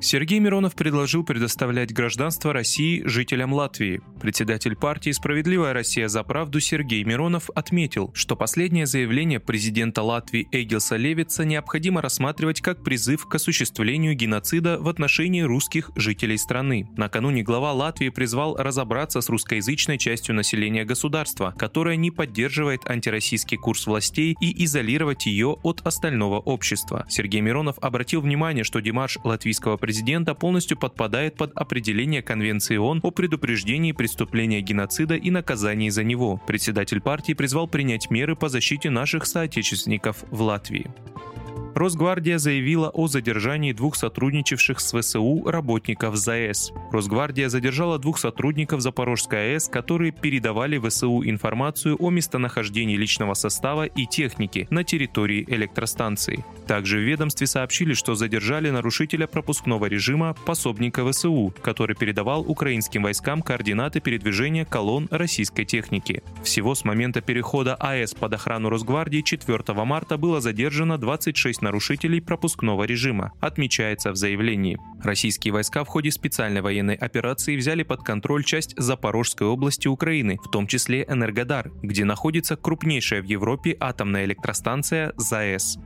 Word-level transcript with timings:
Сергей 0.00 0.38
Миронов 0.38 0.76
предложил 0.76 1.24
предоставлять 1.24 1.92
гражданство 1.92 2.52
России 2.52 3.02
жителям 3.04 3.52
Латвии. 3.52 4.00
Председатель 4.20 4.76
партии 4.76 5.10
«Справедливая 5.10 5.72
Россия 5.72 6.06
за 6.06 6.22
правду» 6.22 6.60
Сергей 6.60 7.02
Миронов 7.02 7.50
отметил, 7.50 8.12
что 8.14 8.36
последнее 8.36 8.86
заявление 8.86 9.40
президента 9.40 10.02
Латвии 10.02 10.46
Эгилса 10.52 10.96
Левица 10.96 11.44
необходимо 11.44 12.00
рассматривать 12.00 12.60
как 12.60 12.84
призыв 12.84 13.26
к 13.26 13.34
осуществлению 13.34 14.14
геноцида 14.14 14.78
в 14.80 14.88
отношении 14.88 15.42
русских 15.42 15.90
жителей 15.96 16.38
страны. 16.38 16.88
Накануне 16.96 17.42
глава 17.42 17.72
Латвии 17.72 18.10
призвал 18.10 18.56
разобраться 18.56 19.20
с 19.20 19.28
русскоязычной 19.28 19.98
частью 19.98 20.36
населения 20.36 20.84
государства, 20.84 21.52
которая 21.58 21.96
не 21.96 22.12
поддерживает 22.12 22.88
антироссийский 22.88 23.56
курс 23.56 23.86
властей 23.86 24.36
и 24.40 24.64
изолировать 24.64 25.26
ее 25.26 25.56
от 25.64 25.84
остального 25.84 26.38
общества. 26.38 27.04
Сергей 27.08 27.40
Миронов 27.40 27.78
обратил 27.80 28.20
внимание, 28.20 28.62
что 28.62 28.80
демарш 28.80 29.18
латвийского 29.24 29.76
президента 29.88 30.34
полностью 30.34 30.76
подпадает 30.76 31.36
под 31.36 31.56
определение 31.56 32.20
Конвенции 32.20 32.76
ООН 32.76 33.00
о 33.04 33.10
предупреждении 33.10 33.92
преступления 33.92 34.60
геноцида 34.60 35.14
и 35.14 35.30
наказании 35.30 35.88
за 35.88 36.04
него. 36.04 36.38
Председатель 36.46 37.00
партии 37.00 37.32
призвал 37.32 37.66
принять 37.66 38.10
меры 38.10 38.36
по 38.36 38.50
защите 38.50 38.90
наших 38.90 39.24
соотечественников 39.24 40.24
в 40.30 40.42
Латвии. 40.42 40.90
Росгвардия 41.74 42.38
заявила 42.38 42.88
о 42.88 43.06
задержании 43.06 43.72
двух 43.72 43.94
сотрудничавших 43.94 44.80
с 44.80 44.98
ВСУ 44.98 45.44
работников 45.46 46.16
ЗАЭС. 46.16 46.72
Росгвардия 46.90 47.48
задержала 47.48 47.98
двух 47.98 48.18
сотрудников 48.18 48.80
Запорожской 48.80 49.54
АЭС, 49.54 49.68
которые 49.68 50.10
передавали 50.12 50.78
ВСУ 50.78 51.22
информацию 51.24 51.96
о 51.98 52.10
местонахождении 52.10 52.96
личного 52.96 53.34
состава 53.34 53.84
и 53.84 54.06
техники 54.06 54.66
на 54.70 54.82
территории 54.82 55.44
электростанции. 55.46 56.44
Также 56.66 56.98
в 56.98 57.02
ведомстве 57.02 57.46
сообщили, 57.46 57.94
что 57.94 58.14
задержали 58.14 58.70
нарушителя 58.70 59.26
пропускного 59.26 59.86
режима 59.86 60.34
пособника 60.46 61.08
ВСУ, 61.10 61.54
который 61.62 61.94
передавал 61.94 62.40
украинским 62.40 63.04
войскам 63.04 63.42
координаты 63.42 64.00
передвижения 64.00 64.64
колонн 64.64 65.06
российской 65.10 65.64
техники. 65.64 66.22
Всего 66.42 66.74
с 66.74 66.84
момента 66.84 67.20
перехода 67.20 67.74
АЭС 67.74 68.14
под 68.14 68.34
охрану 68.34 68.68
Росгвардии 68.68 69.20
4 69.20 69.58
марта 69.84 70.16
было 70.16 70.40
задержано 70.40 70.98
26 70.98 71.58
нарушителей 71.68 72.22
пропускного 72.22 72.84
режима, 72.84 73.32
отмечается 73.40 74.10
в 74.10 74.16
заявлении. 74.16 74.78
Российские 75.02 75.52
войска 75.52 75.84
в 75.84 75.88
ходе 75.88 76.10
специальной 76.10 76.62
военной 76.62 76.94
операции 76.94 77.56
взяли 77.56 77.82
под 77.82 78.02
контроль 78.02 78.42
часть 78.42 78.74
Запорожской 78.78 79.46
области 79.46 79.86
Украины, 79.86 80.38
в 80.42 80.50
том 80.50 80.66
числе 80.66 81.04
Энергодар, 81.08 81.70
где 81.82 82.04
находится 82.04 82.56
крупнейшая 82.56 83.20
в 83.20 83.26
Европе 83.26 83.76
атомная 83.78 84.24
электростанция 84.24 85.12
ЗАЭС. 85.16 85.78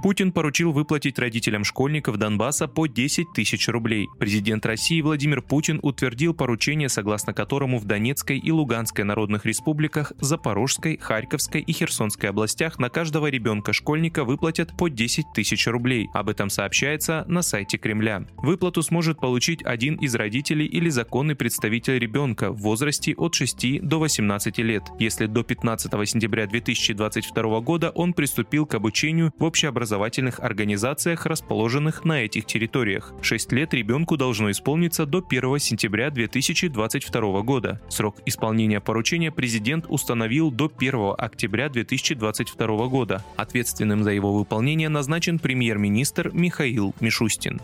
Путин 0.00 0.30
поручил 0.30 0.70
выплатить 0.70 1.18
родителям 1.18 1.64
школьников 1.64 2.18
Донбасса 2.18 2.68
по 2.68 2.86
10 2.86 3.32
тысяч 3.32 3.68
рублей. 3.68 4.08
Президент 4.20 4.64
России 4.64 5.00
Владимир 5.00 5.42
Путин 5.42 5.80
утвердил 5.82 6.34
поручение, 6.34 6.88
согласно 6.88 7.32
которому 7.32 7.80
в 7.80 7.84
Донецкой 7.84 8.38
и 8.38 8.52
Луганской 8.52 9.02
народных 9.02 9.44
республиках, 9.44 10.12
Запорожской, 10.20 10.98
Харьковской 10.98 11.62
и 11.62 11.72
Херсонской 11.72 12.30
областях 12.30 12.78
на 12.78 12.90
каждого 12.90 13.26
ребенка-школьника 13.26 14.22
выплатят 14.22 14.76
по 14.78 14.88
10 14.88 15.32
тысяч 15.34 15.66
рублей. 15.66 16.08
Об 16.14 16.28
этом 16.28 16.48
сообщается 16.48 17.24
на 17.26 17.42
сайте 17.42 17.76
Кремля. 17.76 18.24
Выплату 18.36 18.82
сможет 18.82 19.18
получить 19.18 19.64
один 19.64 19.96
из 19.96 20.14
родителей 20.14 20.66
или 20.66 20.90
законный 20.90 21.34
представитель 21.34 21.98
ребенка 21.98 22.52
в 22.52 22.58
возрасте 22.58 23.14
от 23.16 23.34
6 23.34 23.80
до 23.82 23.98
18 23.98 24.58
лет, 24.58 24.84
если 25.00 25.26
до 25.26 25.42
15 25.42 25.90
сентября 26.08 26.46
2022 26.46 27.60
года 27.60 27.90
он 27.90 28.12
приступил 28.12 28.64
к 28.64 28.76
обучению 28.76 29.32
в 29.36 29.42
общеобразовательном 29.42 29.87
образовательных 29.88 30.40
организациях, 30.40 31.24
расположенных 31.24 32.04
на 32.04 32.22
этих 32.22 32.44
территориях. 32.44 33.14
6 33.22 33.52
лет 33.52 33.72
ребенку 33.72 34.18
должно 34.18 34.50
исполниться 34.50 35.06
до 35.06 35.24
1 35.26 35.58
сентября 35.58 36.10
2022 36.10 37.40
года. 37.40 37.80
Срок 37.88 38.16
исполнения 38.26 38.80
поручения 38.80 39.32
президент 39.32 39.86
установил 39.88 40.50
до 40.50 40.70
1 40.76 41.14
октября 41.16 41.70
2022 41.70 42.86
года. 42.88 43.24
Ответственным 43.36 44.04
за 44.04 44.10
его 44.10 44.34
выполнение 44.34 44.90
назначен 44.90 45.38
премьер-министр 45.38 46.32
Михаил 46.34 46.94
Мишустин. 47.00 47.58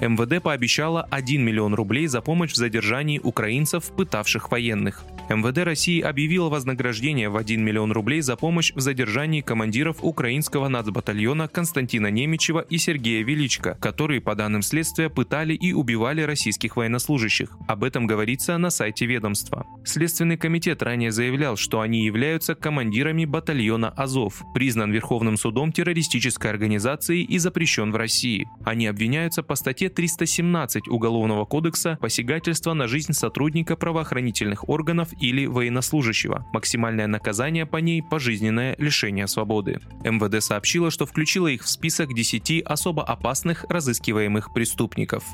МВД 0.00 0.42
пообещала 0.42 1.08
1 1.10 1.42
миллион 1.42 1.74
рублей 1.74 2.08
за 2.08 2.20
помощь 2.20 2.52
в 2.52 2.56
задержании 2.56 3.20
украинцев, 3.20 3.84
пытавших 3.96 4.50
военных. 4.50 5.02
МВД 5.28 5.58
России 5.58 6.00
объявило 6.00 6.48
вознаграждение 6.48 7.28
в 7.28 7.36
1 7.36 7.62
миллион 7.62 7.92
рублей 7.92 8.22
за 8.22 8.36
помощь 8.36 8.72
в 8.74 8.80
задержании 8.80 9.42
командиров 9.42 9.98
украинского 10.00 10.68
нацбатальона 10.68 11.48
Константина 11.48 12.06
Немичева 12.06 12.60
и 12.60 12.78
Сергея 12.78 13.22
Величко, 13.22 13.76
которые, 13.78 14.22
по 14.22 14.34
данным 14.34 14.62
следствия, 14.62 15.10
пытали 15.10 15.52
и 15.52 15.74
убивали 15.74 16.22
российских 16.22 16.76
военнослужащих. 16.76 17.50
Об 17.68 17.84
этом 17.84 18.06
говорится 18.06 18.56
на 18.56 18.70
сайте 18.70 19.04
ведомства. 19.04 19.66
Следственный 19.84 20.38
комитет 20.38 20.82
ранее 20.82 21.12
заявлял, 21.12 21.56
что 21.56 21.80
они 21.80 22.06
являются 22.06 22.54
командирами 22.54 23.26
батальона 23.26 23.90
«Азов», 23.90 24.42
признан 24.54 24.92
Верховным 24.92 25.36
судом 25.36 25.72
террористической 25.72 26.50
организацией 26.50 27.24
и 27.24 27.36
запрещен 27.36 27.92
в 27.92 27.96
России. 27.96 28.48
Они 28.64 28.86
обвиняются 28.86 29.42
по 29.42 29.56
статье 29.56 29.90
317 29.90 30.88
Уголовного 30.88 31.44
кодекса 31.44 31.98
посягательство 32.00 32.72
на 32.72 32.88
жизнь 32.88 33.12
сотрудника 33.12 33.76
правоохранительных 33.76 34.68
органов 34.68 35.08
или 35.20 35.46
военнослужащего. 35.46 36.46
Максимальное 36.52 37.06
наказание 37.06 37.66
по 37.66 37.78
ней– 37.78 38.02
пожизненное 38.10 38.74
лишение 38.78 39.26
свободы. 39.26 39.80
МВД 40.04 40.42
сообщило, 40.42 40.90
что 40.90 41.06
включило 41.06 41.48
их 41.48 41.64
в 41.64 41.68
список 41.68 42.14
10 42.14 42.62
особо 42.62 43.04
опасных 43.04 43.64
разыскиваемых 43.68 44.52
преступников. 44.52 45.24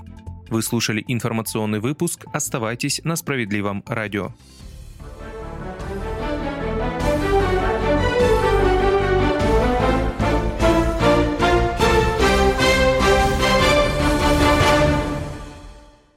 Вы 0.49 0.63
слушали 0.63 1.05
информационный 1.09 1.81
выпуск. 1.81 2.27
Оставайтесь 2.33 3.01
на 3.05 3.17
справедливом 3.17 3.83
радио. 3.87 4.33